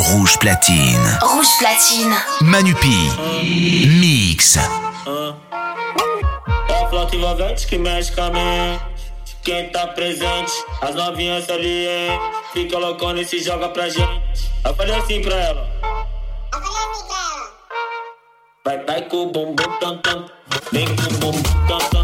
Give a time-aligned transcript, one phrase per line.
[0.00, 0.96] Rouge platine.
[1.20, 2.16] Rouge platine.
[2.40, 3.12] Manupi.
[4.00, 4.56] Mix.
[4.56, 4.62] É
[6.82, 8.32] a flauta que mexe com.
[9.42, 12.18] Quem tá presente, as novinhas ali, hein?
[12.54, 14.50] Fica loucona e se joga pra gente.
[14.64, 15.68] Eu falei assim pra ela.
[16.52, 17.50] Eu falei assim pra ela.
[18.64, 20.24] Vai, vai com o bumbum, tam, tam.
[20.72, 21.99] Vem com o bumbum, tam, tam.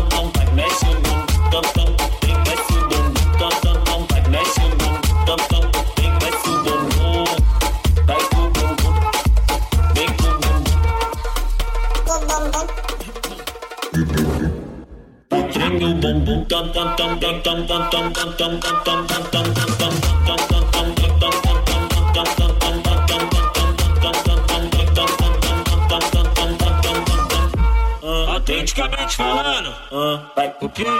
[28.02, 30.94] Ah, autenticamente falando, ah, vai pro perigo,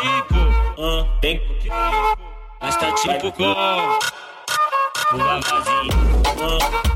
[1.23, 2.19] tem pro perigo,
[2.61, 5.91] mas tá tipo com o babazinho.
[6.39, 6.96] Ah.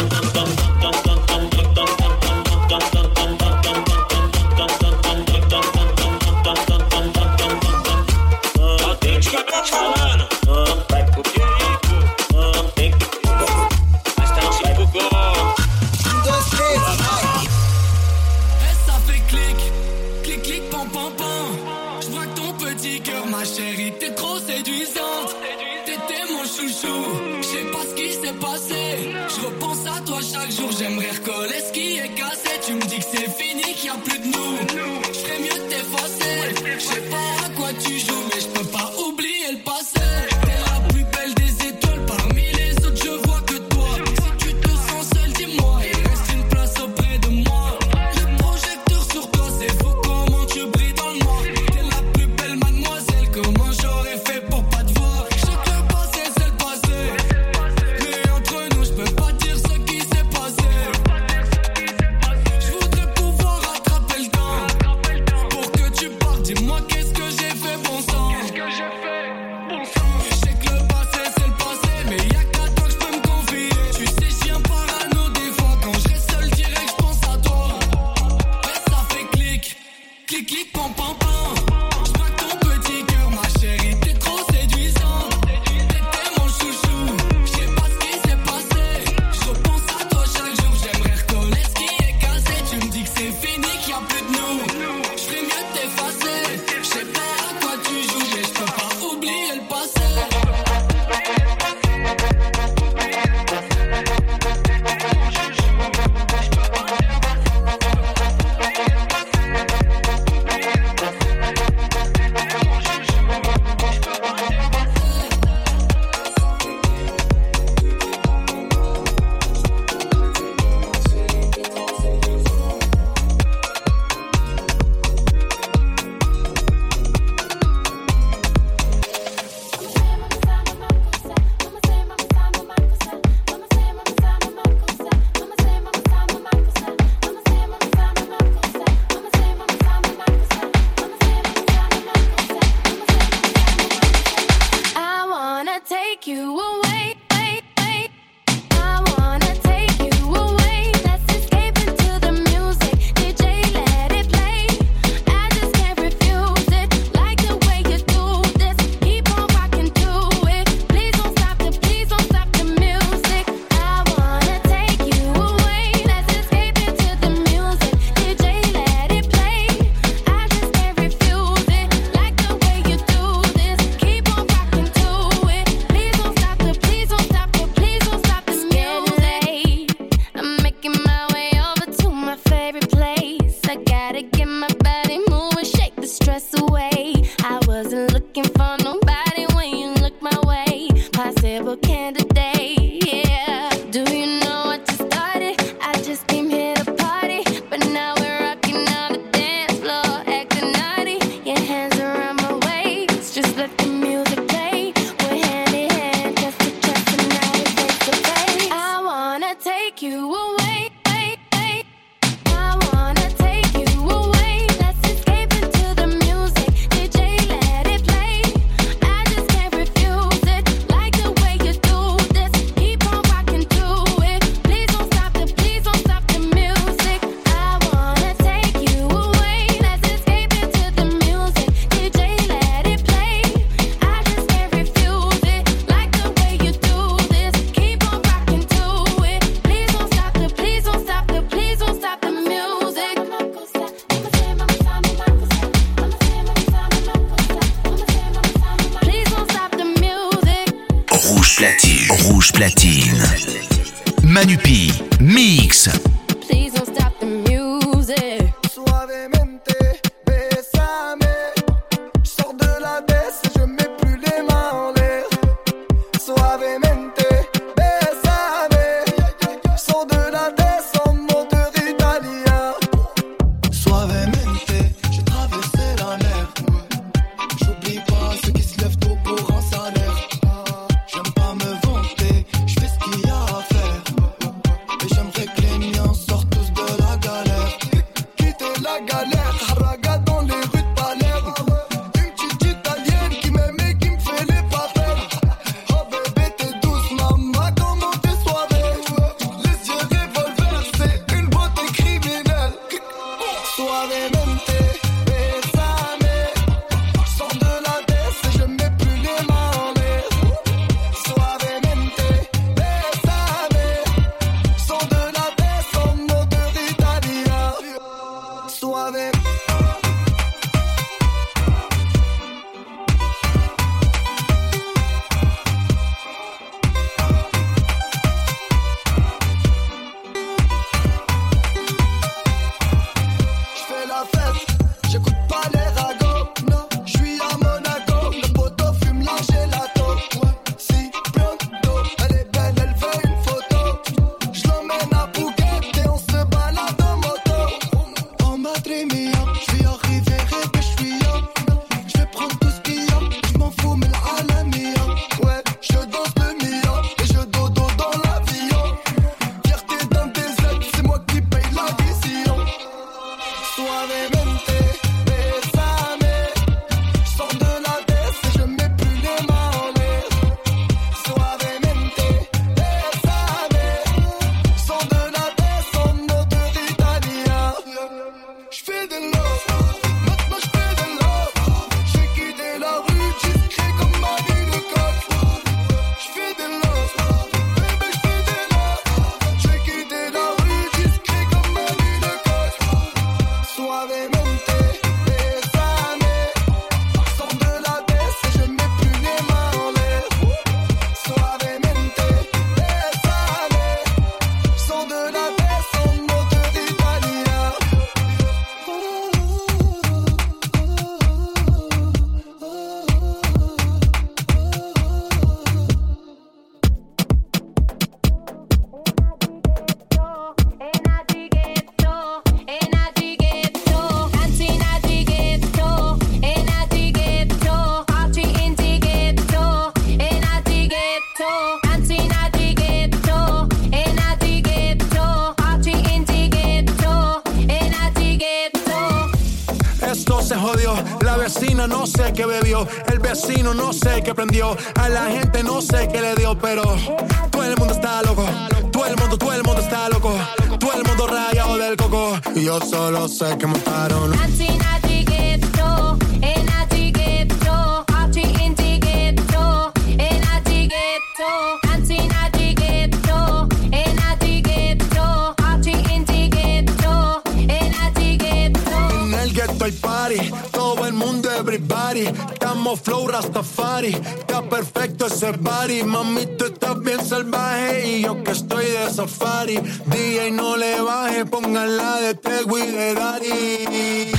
[472.91, 476.03] Somos flow Rastafari, está perfecto ese body.
[476.03, 479.77] Mami, tú estás bien salvaje y yo que estoy de safari.
[480.07, 484.31] DJ, no le baje, pónganla de Tego de Daddy.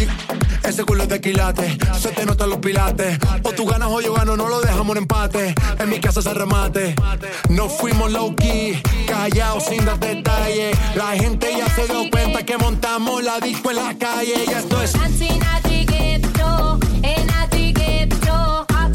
[0.64, 3.18] Ese culo es de quilate, se te notan los pilates.
[3.42, 5.54] O tú ganas o yo gano, no lo dejamos en empate.
[5.78, 6.94] En mi casa se remate.
[7.48, 10.76] No fuimos low key, callados sin dar detalles.
[10.94, 14.44] La gente ya se dio cuenta que montamos la disco en la calle.
[14.46, 14.92] Y esto es.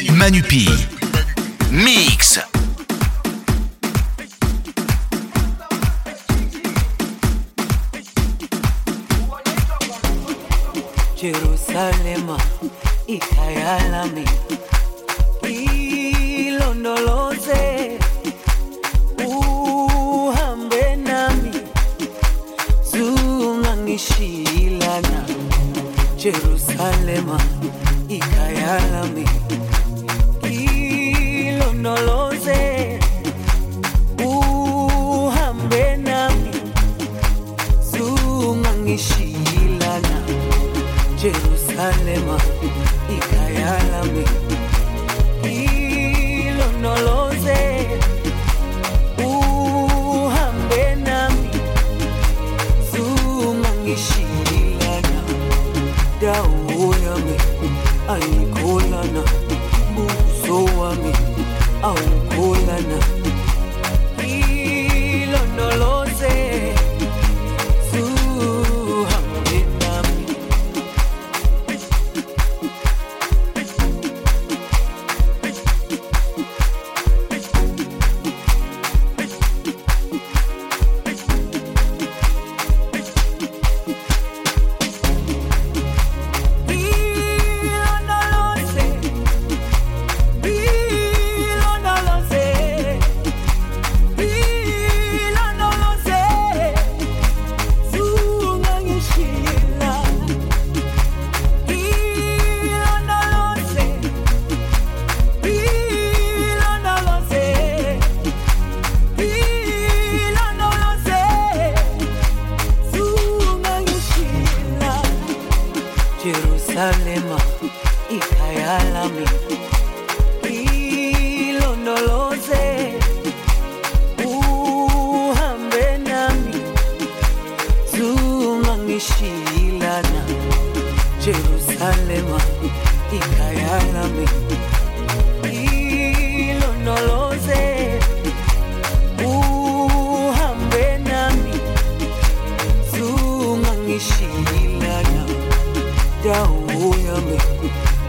[0.00, 0.64] Manu PY.
[1.70, 2.38] Mix.
[11.20, 12.38] Jerusalema
[13.06, 14.24] ikayalami
[16.46, 17.62] ilondoloze
[19.26, 21.52] uhambe nami
[22.90, 25.24] zungangishilana
[26.16, 27.40] Jerusalema
[38.96, 40.22] zungangishilana
[41.22, 42.40] Jerusalema
[43.16, 44.24] ikhaya lami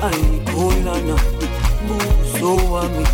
[0.05, 1.15] ayikholana
[1.87, 3.05] buso wami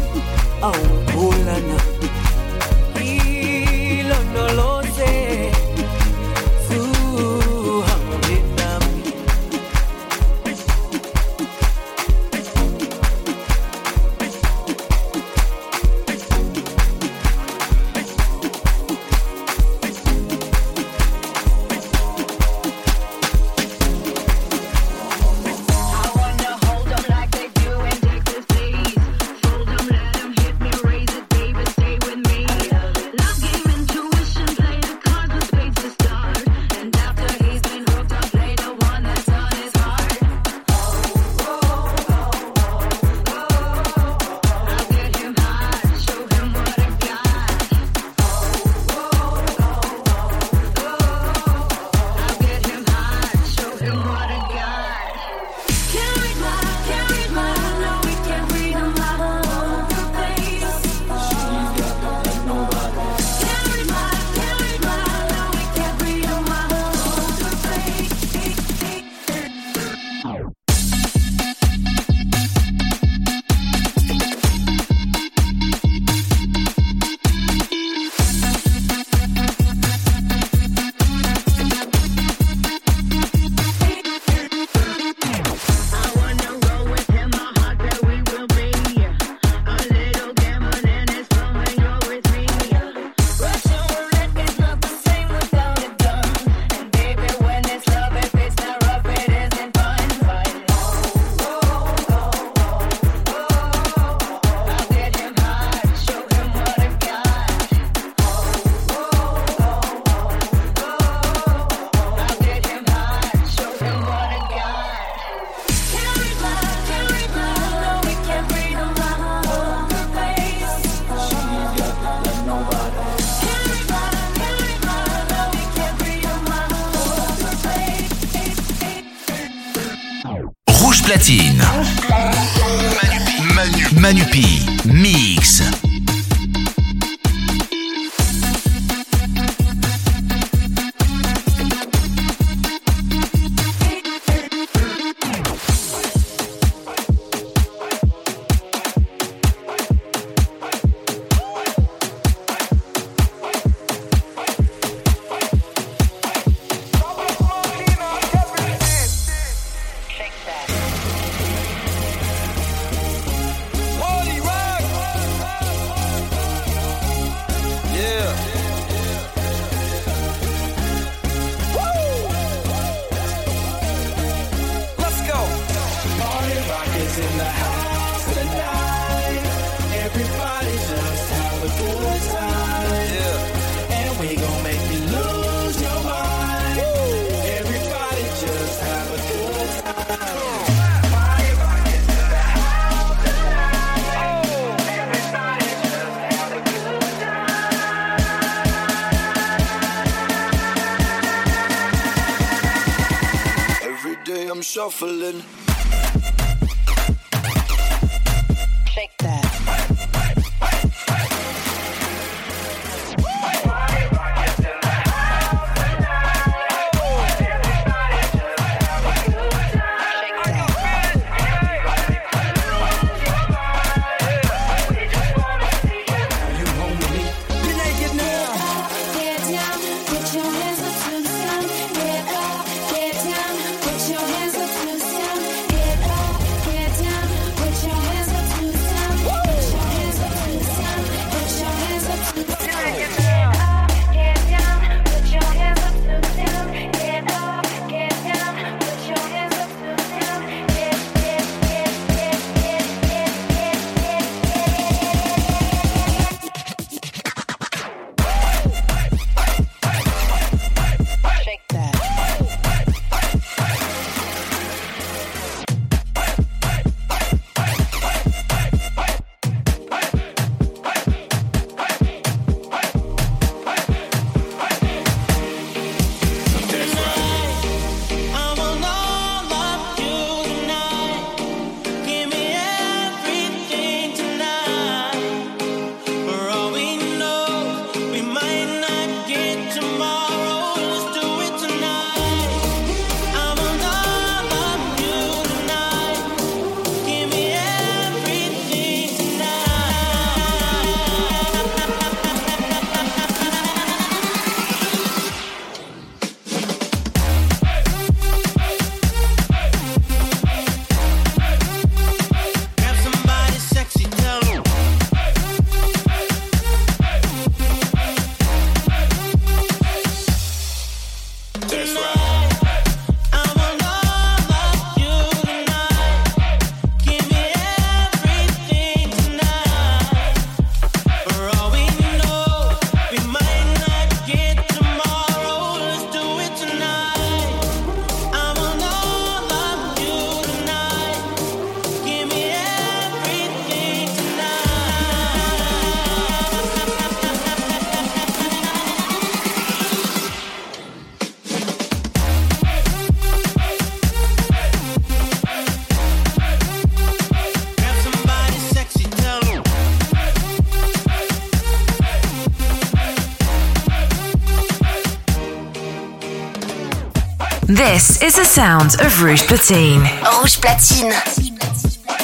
[368.00, 370.00] This is the sound of Rouge Platine.
[370.24, 371.12] Rouge Platine.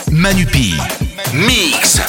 [0.10, 0.72] Manupi.
[1.36, 2.00] Mix.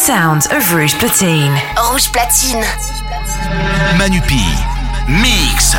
[0.00, 1.52] sounds of Rouge Platine.
[1.76, 2.64] Rouge Platine.
[3.98, 4.48] Manu PY.
[5.06, 5.69] Mix.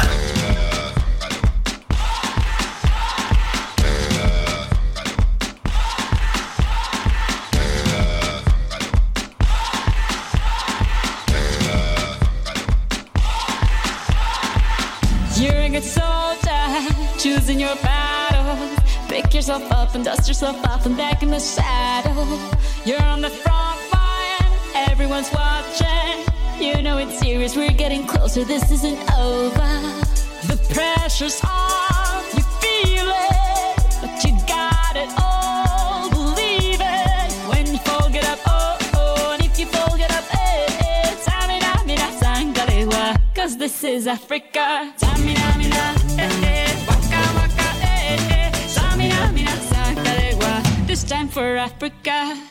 [28.46, 29.72] pressure, this isn't over.
[30.48, 37.32] The pressure's on, you feel it, but you got it all, believe it.
[37.50, 41.16] When you fold it up, oh, oh, and if you fold it up, eh, eh,
[41.26, 44.94] tamina, mina, sangalewa, cause this is Africa.
[44.98, 52.51] Tamina, mina, eh, eh, waka, waka, eh, eh, tamina, mina, sangalewa, this time for Africa.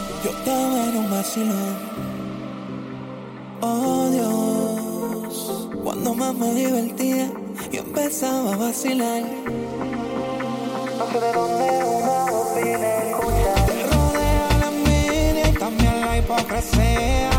[3.61, 7.31] Oh Dios, cuando más me divertía,
[7.71, 9.23] yo empezaba a vacilar.
[10.97, 13.65] No sé de dónde una opina, escucha.
[13.65, 17.30] Te rodea la envidia y también la hipocresía.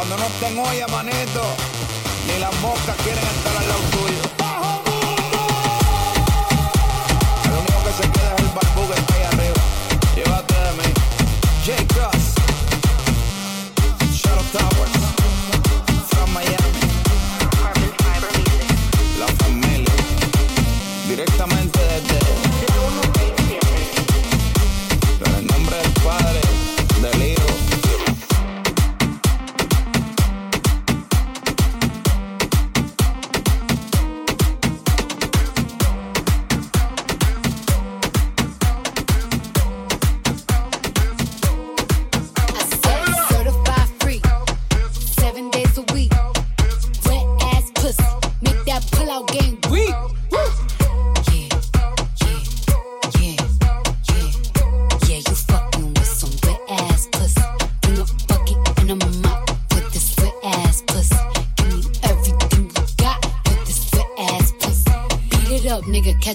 [0.00, 1.42] Cuando no estén olla, manito,
[2.26, 3.49] ni las moscas quieren estar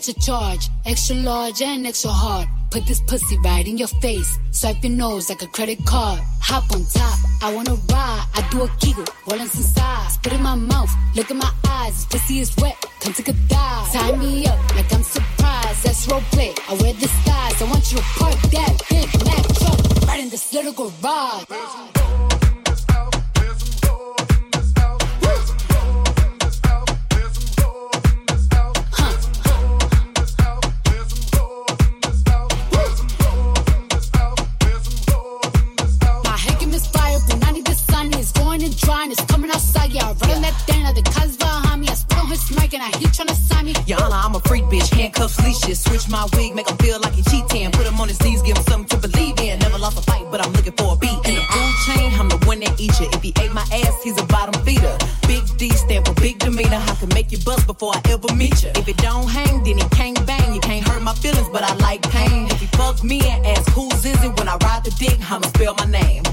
[0.06, 0.70] catch a charge.
[0.86, 2.48] Extra large and extra hard.
[2.72, 4.38] Put this pussy right in your face.
[4.52, 6.20] Swipe your nose like a credit card.
[6.42, 8.26] Hop on top, I wanna ride.
[8.34, 10.16] I do a kegel, rollin' some sides.
[10.16, 12.06] Spit in my mouth, look in my eyes.
[12.08, 13.92] This pussy is wet, come take a dive.
[13.92, 15.84] Tie me up like I'm surprised.
[15.84, 16.54] That's role play.
[16.70, 17.62] I wear disguise.
[17.62, 21.95] I want you to park that big Mack truck right in this little garage.
[40.74, 41.38] On that the
[41.76, 41.88] behind me.
[41.90, 43.74] I spit on his mic and I heat tryna sign me.
[43.86, 45.80] Your Honor, I'm a freak bitch, handcuffs, leashes.
[45.84, 47.72] Switch my wig, make him feel like he cheating.
[47.72, 49.60] Put him on his knees, give him something to believe in.
[49.60, 51.20] Never lost a fight, but I'm looking for a beat.
[51.26, 53.08] In the food chain, I'm the one that eat you.
[53.12, 54.98] If he ate my ass, he's a bottom feeder.
[55.28, 56.82] Big D stand for big demeanor.
[56.82, 58.72] I can make you bust before I ever meet you.
[58.76, 60.54] If it don't hang, then he can't bang.
[60.54, 62.48] You can't hurt my feelings, but I like pain.
[62.50, 65.48] If he fuck me and ask who's is it when I ride the dick, I'ma
[65.48, 66.25] spell my name.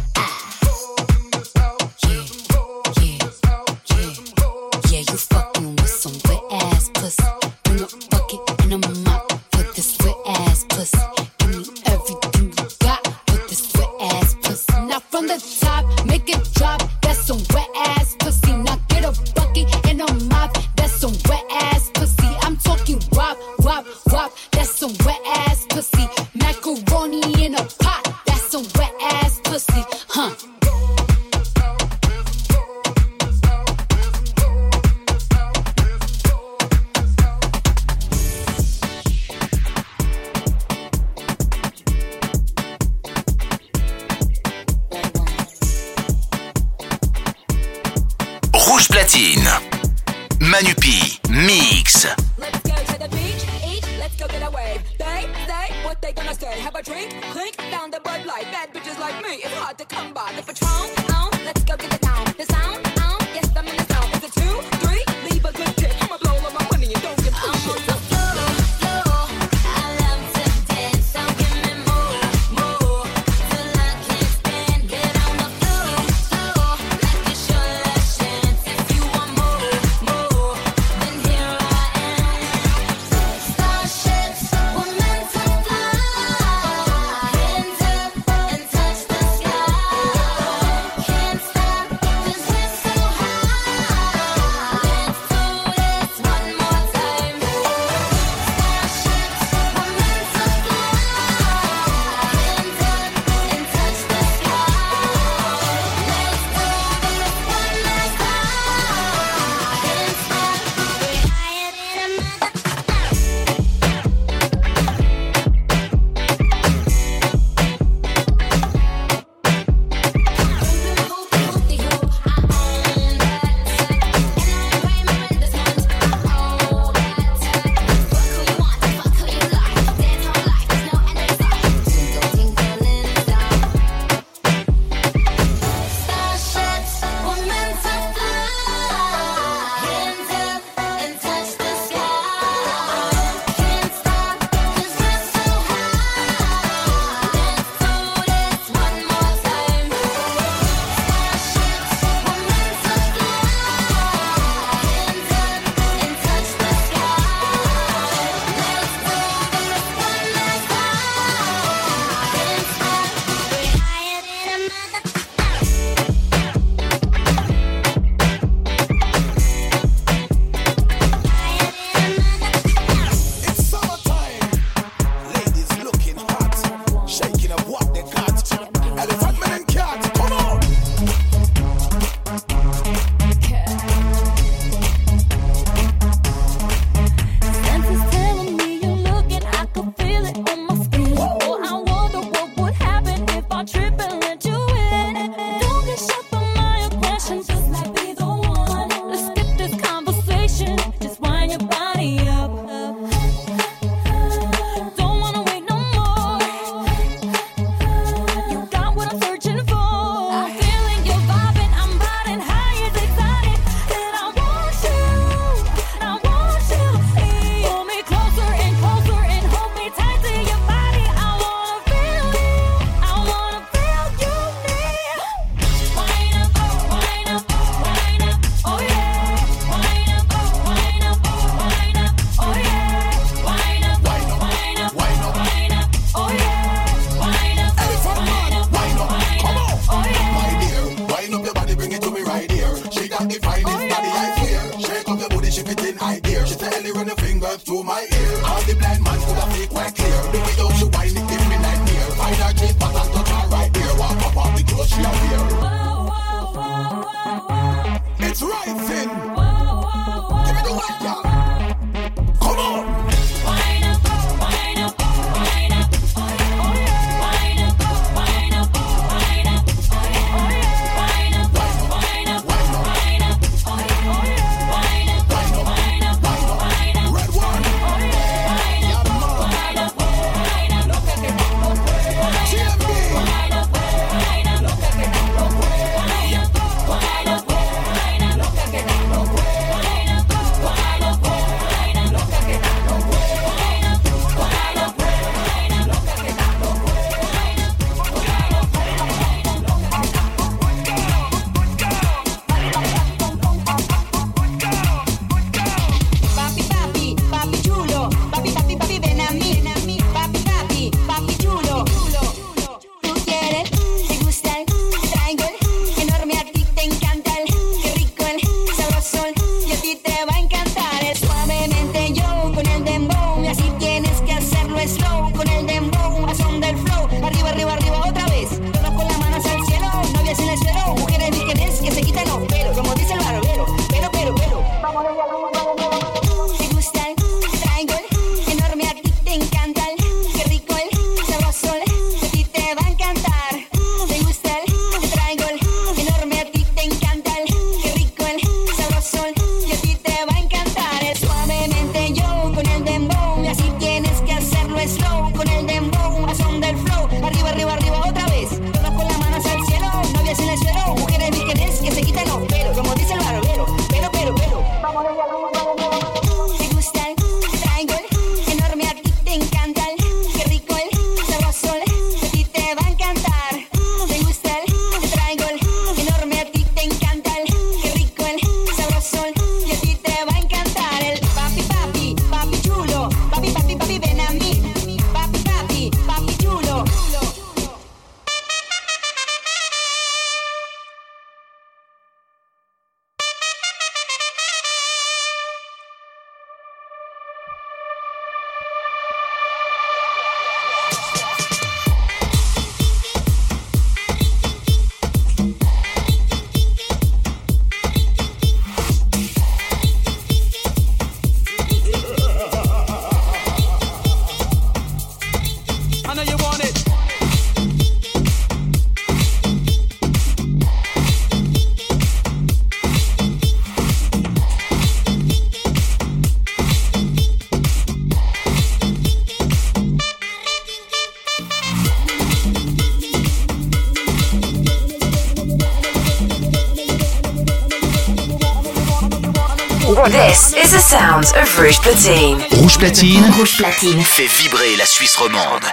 [440.93, 442.39] sounds of Rouge Platine.
[442.51, 443.25] Rouge Platine.
[443.39, 444.05] Rouge Platine.
[444.05, 445.65] Fait vibrer la Suisse romande.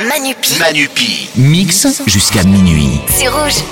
[0.00, 0.58] Manupi.
[0.58, 1.28] Manupi.
[1.36, 3.00] Mix jusqu'à minuit.
[3.06, 3.62] C'est rouge.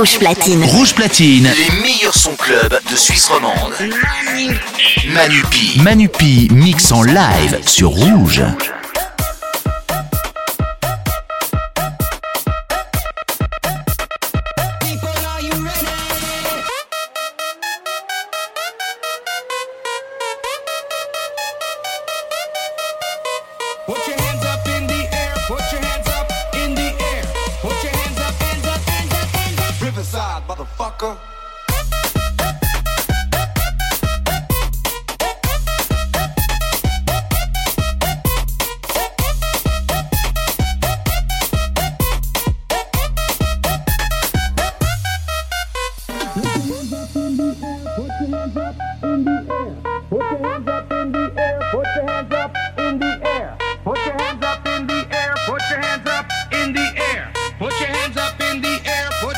[0.00, 0.64] Rouge Platine.
[0.64, 1.44] Rouge Platine.
[1.44, 3.74] Les meilleurs sons club de Suisse romande.
[5.12, 5.78] Manupi.
[5.78, 8.42] Manupi mix en live sur Rouge.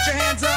[0.07, 0.52] your hands up.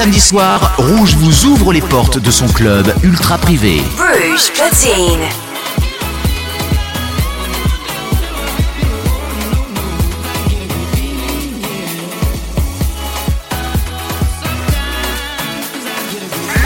[0.00, 3.82] samedi soir, Rouge vous ouvre les portes de son club ultra privé.
[3.98, 5.20] Rouge Platine.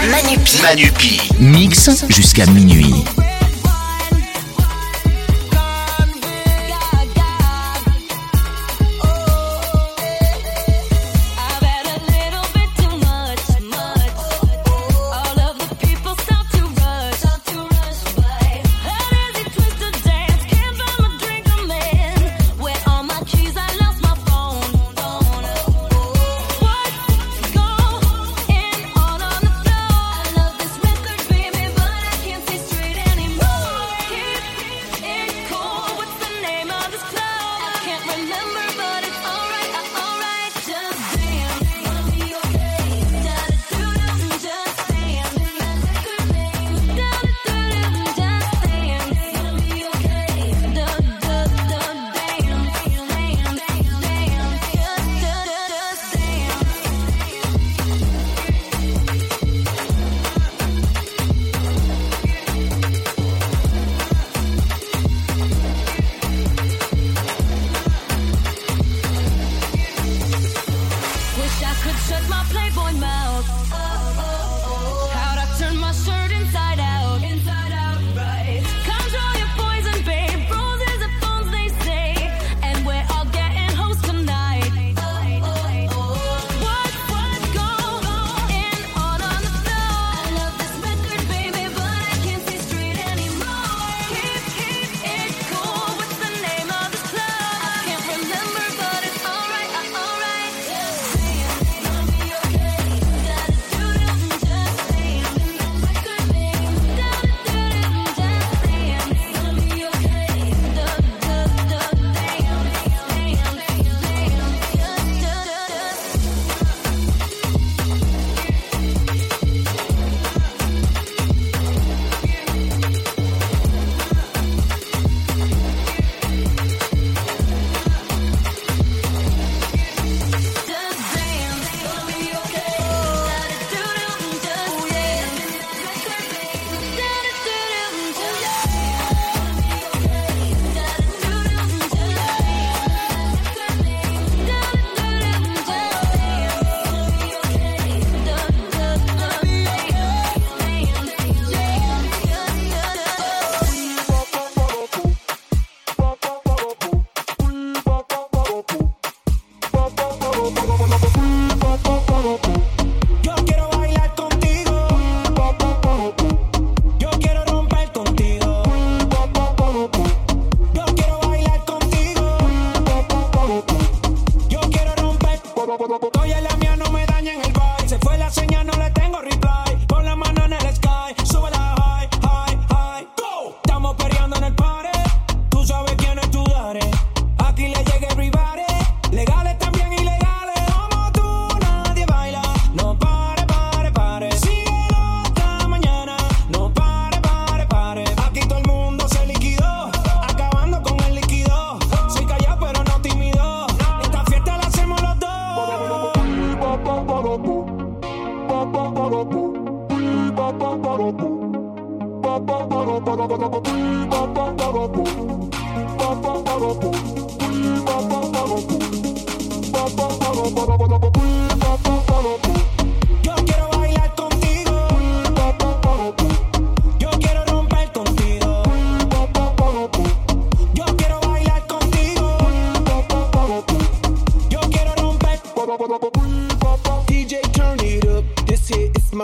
[0.08, 0.62] Manupi.
[0.62, 1.20] Manupi.
[1.40, 3.04] Mix jusqu'à minuit.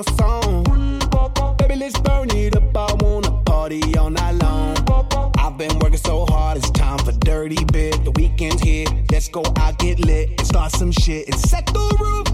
[0.06, 1.56] my song.
[1.58, 2.76] Baby, let's burn it up.
[2.76, 4.76] I wanna party all night long.
[5.38, 8.04] I've been working so hard, it's time for dirty bit.
[8.04, 8.86] The weekend's here.
[9.10, 12.29] Let's go out, get lit, and start some shit, and set the roof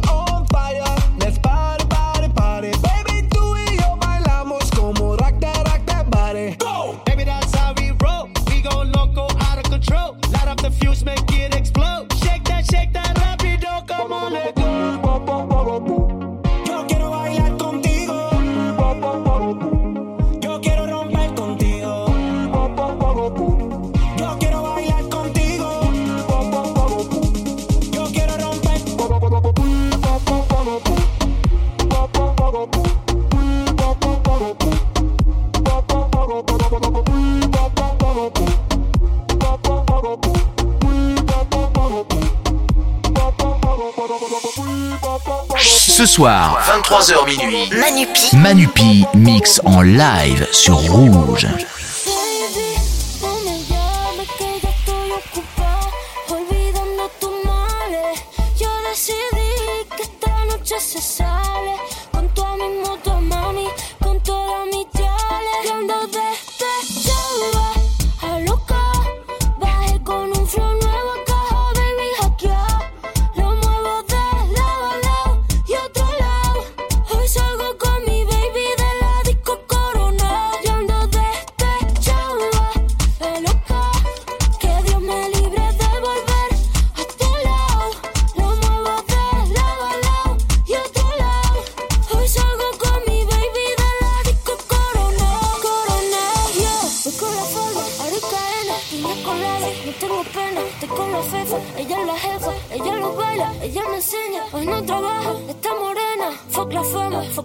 [46.83, 47.71] 23h minuit.
[47.71, 48.37] Manupi.
[48.37, 51.47] Manupi mix en live sur Rouge.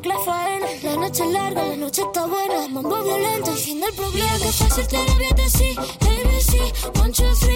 [0.05, 0.65] la faena.
[0.83, 2.67] La noche es larga, la noche está buena.
[2.69, 4.35] Mambo violento, el fin del problema.
[4.35, 5.79] Es fácil, te lo voy a decir.
[5.79, 7.50] ABC, one, two, three.